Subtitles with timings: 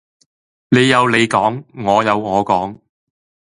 [0.69, 2.79] 你有你講，我有我講